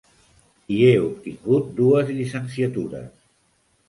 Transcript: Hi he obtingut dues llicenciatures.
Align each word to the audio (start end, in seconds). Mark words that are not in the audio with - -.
Hi 0.75 0.77
he 0.85 0.93
obtingut 1.01 1.69
dues 1.79 2.09
llicenciatures. 2.21 3.13